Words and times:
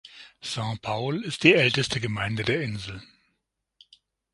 Saint-Paul 0.41 1.21
ist 1.23 1.43
die 1.43 1.53
älteste 1.53 1.99
Gemeinde 1.99 2.41
der 2.41 2.61
Insel. 2.63 3.03